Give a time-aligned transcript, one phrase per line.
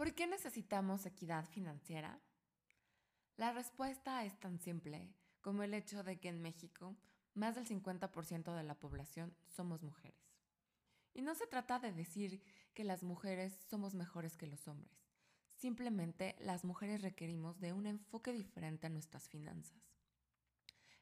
[0.00, 2.18] ¿Por qué necesitamos equidad financiera?
[3.36, 6.96] La respuesta es tan simple como el hecho de que en México
[7.34, 10.24] más del 50% de la población somos mujeres.
[11.12, 12.42] Y no se trata de decir
[12.72, 14.96] que las mujeres somos mejores que los hombres.
[15.58, 19.82] Simplemente las mujeres requerimos de un enfoque diferente a nuestras finanzas.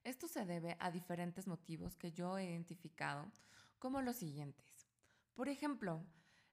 [0.02, 3.30] Esto se debe a diferentes motivos que yo he identificado
[3.78, 4.88] como los siguientes.
[5.34, 6.04] Por ejemplo,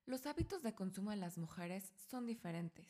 [0.06, 2.88] los hábitos de consumo de las mujeres son diferentes.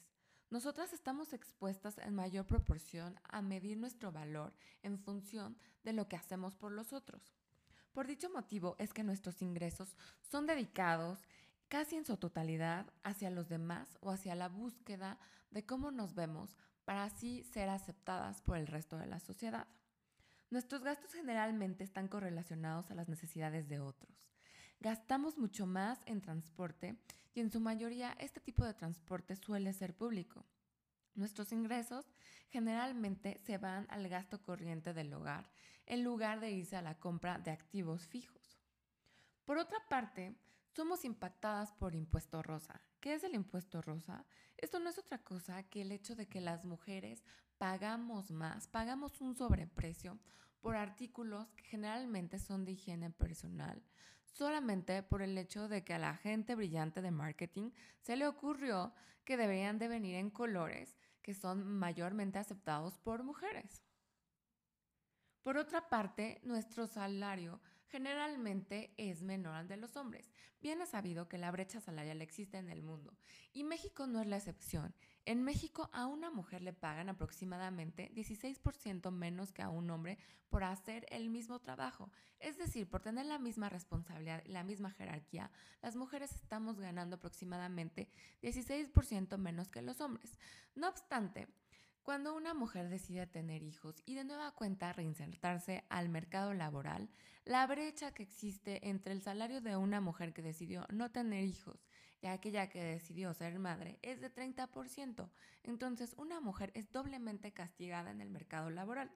[0.50, 4.54] Nosotras estamos expuestas en mayor proporción a medir nuestro valor
[4.84, 7.34] en función de lo que hacemos por los otros.
[7.94, 11.20] Por dicho motivo es que nuestros ingresos son dedicados
[11.70, 15.18] casi en su totalidad hacia los demás o hacia la búsqueda
[15.52, 19.68] de cómo nos vemos para así ser aceptadas por el resto de la sociedad.
[20.52, 24.35] Nuestros gastos generalmente están correlacionados a las necesidades de otros.
[24.86, 26.96] Gastamos mucho más en transporte
[27.34, 30.46] y en su mayoría este tipo de transporte suele ser público.
[31.16, 32.06] Nuestros ingresos
[32.50, 35.50] generalmente se van al gasto corriente del hogar
[35.88, 38.60] en lugar de irse a la compra de activos fijos.
[39.44, 40.36] Por otra parte,
[40.76, 42.80] somos impactadas por impuesto rosa.
[43.00, 44.24] ¿Qué es el impuesto rosa?
[44.56, 47.24] Esto no es otra cosa que el hecho de que las mujeres
[47.58, 50.20] pagamos más, pagamos un sobreprecio
[50.62, 53.82] por artículos que generalmente son de higiene personal,
[54.36, 58.94] solamente por el hecho de que a la gente brillante de marketing se le ocurrió
[59.24, 63.82] que deberían de venir en colores que son mayormente aceptados por mujeres.
[65.42, 67.62] Por otra parte, nuestro salario
[67.96, 70.30] generalmente es menor al de los hombres.
[70.62, 73.14] Bien es sabido que la brecha salarial existe en el mundo
[73.54, 74.94] y México no es la excepción.
[75.24, 80.18] En México a una mujer le pagan aproximadamente 16% menos que a un hombre
[80.50, 82.12] por hacer el mismo trabajo.
[82.42, 85.50] Es decir, por tener la misma responsabilidad la misma jerarquía,
[85.82, 88.10] las mujeres estamos ganando aproximadamente
[88.42, 90.38] 16% menos que los hombres.
[90.76, 91.48] No obstante,
[92.06, 97.10] cuando una mujer decide tener hijos y de nueva cuenta reinsertarse al mercado laboral,
[97.46, 101.84] la brecha que existe entre el salario de una mujer que decidió no tener hijos
[102.22, 105.32] y aquella que decidió ser madre es de 30%.
[105.64, 109.10] Entonces una mujer es doblemente castigada en el mercado laboral.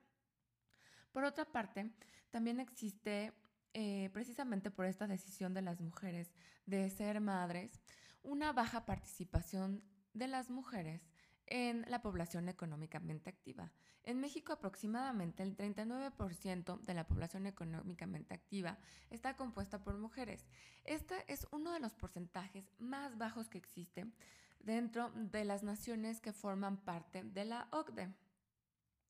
[1.11, 1.91] Por otra parte,
[2.31, 3.33] también existe,
[3.75, 6.33] eh, precisamente por esta decisión de las mujeres
[6.65, 7.79] de ser madres,
[8.23, 9.83] una baja participación
[10.13, 11.07] de las mujeres
[11.49, 13.71] en la población económicamente activa.
[14.03, 18.77] En México aproximadamente el 39% de la población económicamente activa
[19.09, 20.47] está compuesta por mujeres.
[20.85, 24.11] Este es uno de los porcentajes más bajos que existe
[24.59, 28.13] dentro de las naciones que forman parte de la OCDE.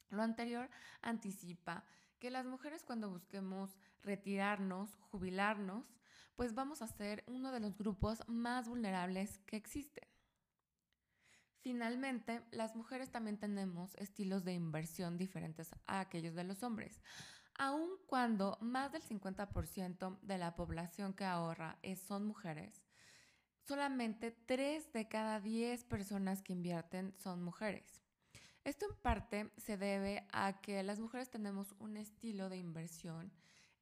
[0.10, 0.70] Lo anterior
[1.02, 1.86] anticipa
[2.20, 5.94] que las mujeres cuando busquemos retirarnos, jubilarnos,
[6.36, 10.08] pues vamos a ser uno de los grupos más vulnerables que existen.
[11.62, 17.02] Finalmente, las mujeres también tenemos estilos de inversión diferentes a aquellos de los hombres.
[17.58, 21.78] Aun cuando más del 50% de la población que ahorra
[22.08, 22.82] son mujeres,
[23.68, 28.02] solamente 3 de cada 10 personas que invierten son mujeres.
[28.64, 33.34] Esto en parte se debe a que las mujeres tenemos un estilo de inversión,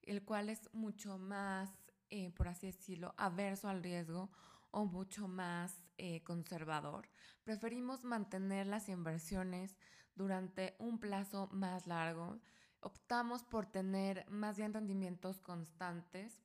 [0.01, 1.69] el cual es mucho más,
[2.09, 4.31] eh, por así decirlo, averso al riesgo
[4.77, 7.09] o mucho más eh, conservador.
[7.43, 9.75] Preferimos mantener las inversiones
[10.13, 12.37] durante un plazo más largo.
[12.81, 16.43] Optamos por tener más bien rendimientos constantes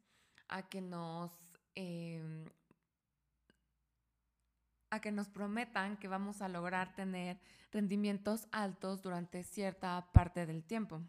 [0.49, 1.31] a que nos...
[1.75, 2.47] Em,
[4.89, 7.39] a que nos prometan que vamos a lograr tener
[7.71, 11.03] rendimientos altos durante cierta parte del tiempo.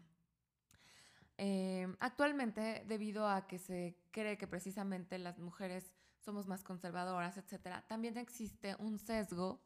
[1.38, 5.90] Em, actualmente, debido a que se cree que precisamente las mujeres
[6.24, 9.60] somos más conservadoras, etcétera, también existe un sesgo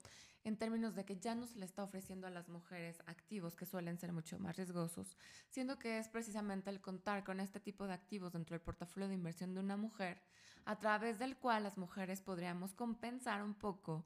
[0.44, 3.66] en términos de que ya no se le está ofreciendo a las mujeres activos que
[3.66, 5.16] suelen ser mucho más riesgosos,
[5.50, 9.14] siendo que es precisamente el contar con este tipo de activos dentro del portafolio de
[9.14, 10.22] inversión de una mujer,
[10.64, 14.04] a través del cual las mujeres podríamos compensar un poco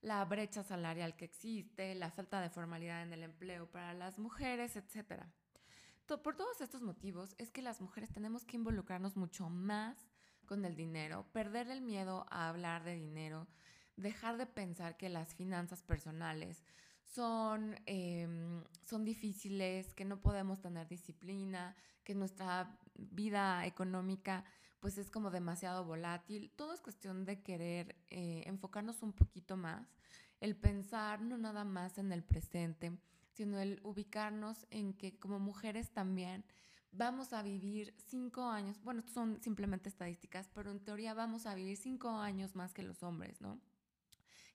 [0.00, 4.76] la brecha salarial que existe, la falta de formalidad en el empleo para las mujeres,
[4.76, 5.32] etcétera.
[6.06, 9.96] Por todos estos motivos es que las mujeres tenemos que involucrarnos mucho más
[10.44, 13.46] con el dinero, perder el miedo a hablar de dinero,
[13.96, 16.64] dejar de pensar que las finanzas personales
[17.04, 24.44] son, em, son difíciles, que no podemos tener disciplina, que nuestra vida económica
[24.80, 26.50] pues es como demasiado volátil.
[26.56, 29.88] Todo es cuestión de querer eh, enfocarnos un poquito más,
[30.40, 32.92] el pensar no nada más en el presente,
[33.32, 36.44] sino el ubicarnos en que como mujeres también
[36.96, 41.76] vamos a vivir cinco años, bueno, son simplemente estadísticas, pero en teoría vamos a vivir
[41.76, 43.60] cinco años más que los hombres, ¿no?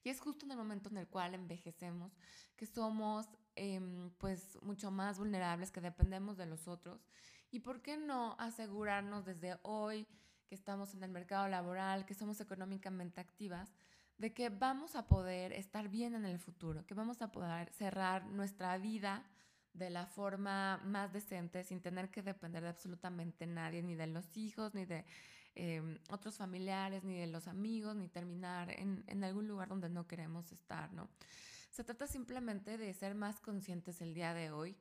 [0.04, 2.14] Y es justo en el momento en el cual envejecemos
[2.56, 7.06] que somos em, pues mucho más vulnerables, que dependemos de los otros.
[7.52, 10.08] ¿Y por qué no asegurarnos desde hoy
[10.48, 13.70] que estamos en el mercado laboral, que somos económicamente activas,
[14.18, 18.26] de que vamos a poder estar bien en el futuro, que vamos a poder cerrar
[18.26, 19.24] nuestra vida
[19.74, 24.36] de la forma más decente sin tener que depender de absolutamente nadie, ni de los
[24.38, 25.06] hijos, ni de
[25.56, 30.08] em, otros familiares, ni de los amigos, ni terminar en, en, algún lugar donde no
[30.08, 31.10] queremos estar, ¿no?
[31.72, 34.76] Se trata simplemente de ser más conscientes el día de hoy.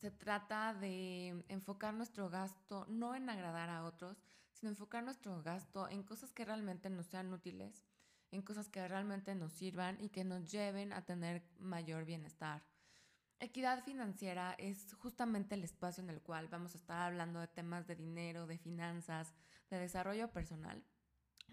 [0.00, 5.88] Se trata de enfocar nuestro gasto no en agradar a otros, sino enfocar nuestro gasto
[5.88, 7.84] en cosas que realmente nos sean útiles,
[8.30, 12.62] en cosas que realmente nos sirvan y que nos lleven a tener mayor bienestar.
[13.40, 17.86] Equidad financiera es justamente el espacio en el cual vamos a estar hablando de temas
[17.86, 19.34] de dinero, de finanzas,
[19.70, 20.82] de desarrollo personal,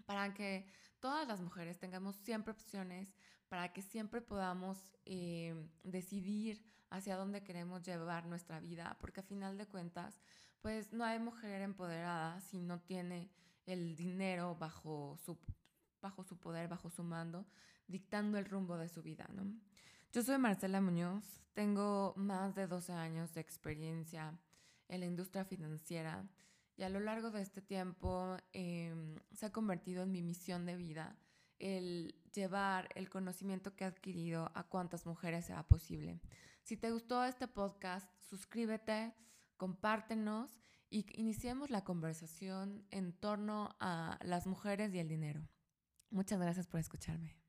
[0.06, 0.66] para que
[1.00, 3.14] todas las mujeres tengamos siempre opciones,
[3.48, 9.58] para que siempre podamos eh, decidir hacia dónde queremos llevar nuestra vida, porque a final
[9.58, 10.20] de cuentas,
[10.60, 13.30] pues no hay mujer empoderada si no tiene
[13.66, 15.38] el dinero bajo su,
[16.00, 17.46] bajo su poder, bajo su mando,
[17.86, 19.44] dictando el rumbo de su vida, ¿no?
[20.12, 21.24] Yo soy Marcela Muñoz,
[21.54, 24.38] tengo más de 12 años de experiencia
[24.88, 26.28] en la industria financiera
[26.76, 30.76] y a lo largo de este tiempo em, se ha convertido en mi misión de
[30.76, 31.16] vida
[31.58, 36.20] el llevar el conocimiento que he adquirido a cuantas mujeres sea posible.
[36.62, 39.14] Si te gustó este podcast, suscríbete,
[39.56, 40.60] compártenos
[40.90, 45.48] y iniciemos la conversación en torno a las mujeres y el dinero.
[46.10, 47.41] Muchas gracias por escucharme.